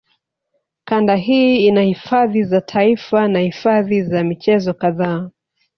[0.85, 5.29] Kanda hii ina hifadhi za taifa na hifadhi za michezo kadhaa